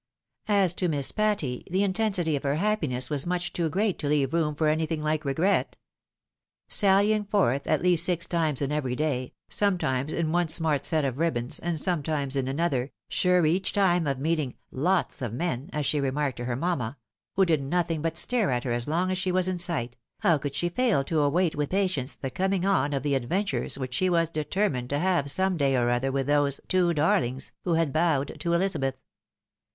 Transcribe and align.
As 0.47 0.73
to 0.73 0.87
Miss 0.87 1.11
Patty, 1.11 1.63
the 1.69 1.83
intensity 1.83 2.35
of 2.35 2.41
her 2.41 2.55
happiness 2.55 3.11
was 3.11 3.27
much 3.27 3.53
too 3.53 3.69
great 3.69 3.99
to 3.99 4.07
leave 4.07 4.33
room 4.33 4.55
for 4.55 4.67
anything 4.67 5.01
hke 5.01 5.23
regret. 5.23 5.77
Sallying 6.67 7.25
forth 7.25 7.67
at 7.67 7.83
least 7.83 8.03
six 8.03 8.25
times 8.25 8.63
in 8.63 8.71
every 8.71 8.95
day, 8.95 9.33
sometimes 9.47 10.11
in 10.11 10.31
one 10.31 10.47
smart 10.47 10.85
set 10.85 11.05
of 11.05 11.19
ribbons, 11.19 11.59
and 11.59 11.79
sometimes 11.79 12.35
in 12.35 12.47
another, 12.47 12.91
saie 13.11 13.45
each 13.47 13.73
time 13.73 14.07
of 14.07 14.17
meeting" 14.17 14.55
lots 14.87 15.21
of 15.21 15.35
men,^' 15.35 15.69
as 15.71 15.85
she 15.85 15.99
remarked 15.99 16.37
to 16.37 16.45
her 16.45 16.55
mamma," 16.55 16.97
who 17.35 17.45
did 17.45 17.61
nothing 17.61 18.01
but 18.01 18.17
stare 18.17 18.49
at 18.49 18.63
her 18.63 18.71
as 18.71 18.87
long 18.87 19.11
as 19.11 19.19
she 19.19 19.31
was 19.31 19.47
in 19.47 19.59
sight," 19.59 19.97
how 20.21 20.35
could 20.39 20.55
she 20.55 20.67
fail 20.69 21.03
to 21.03 21.21
await 21.21 21.55
with 21.55 21.69
patience 21.69 22.15
the 22.15 22.31
coming 22.31 22.65
on 22.65 22.91
of 22.93 23.03
the 23.03 23.13
adventmres 23.13 23.77
which 23.77 23.93
she 23.93 24.09
was 24.09 24.31
determined 24.31 24.89
to 24.89 24.97
have 24.97 25.29
some 25.29 25.57
day 25.57 25.75
or 25.75 25.91
other 25.91 26.11
with 26.11 26.25
those" 26.25 26.59
two 26.69 26.91
darlings" 26.91 27.51
who 27.65 27.75
had 27.75 27.93
bowed 27.93 28.39
to 28.39 28.53
Elizabeth? 28.53 28.95